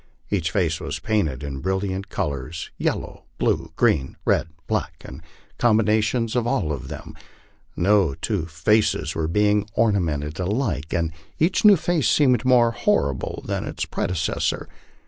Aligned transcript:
Each 0.31 0.49
face 0.49 0.79
was 0.79 0.97
painted 0.97 1.43
in 1.43 1.59
brilliant 1.59 2.09
colors, 2.09 2.71
yel 2.75 2.97
low, 3.01 3.23
blue, 3.37 3.71
green, 3.75 4.17
red, 4.25 4.47
black, 4.65 4.93
and 5.01 5.21
combinations 5.59 6.35
of 6.35 6.47
all 6.47 6.71
of 6.71 6.87
them, 6.87 7.13
no 7.75 8.15
two 8.15 8.47
faces 8.47 9.15
being 9.31 9.67
ornamented 9.75 10.39
alike, 10.39 10.91
and 10.91 11.11
each 11.37 11.63
new 11.63 11.75
face 11.77 12.09
seeming 12.09 12.41
more 12.43 12.71
horrible 12.71 13.43
than 13.45 13.63
its 13.63 13.85
predecessor. 13.85 14.67